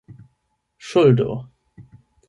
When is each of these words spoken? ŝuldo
ŝuldo 0.87 1.29